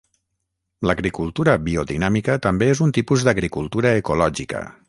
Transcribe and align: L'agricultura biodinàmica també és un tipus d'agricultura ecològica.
L'agricultura 0.89 1.55
biodinàmica 1.69 2.39
també 2.49 2.73
és 2.77 2.85
un 2.89 2.97
tipus 2.99 3.29
d'agricultura 3.29 3.97
ecològica. 4.03 4.69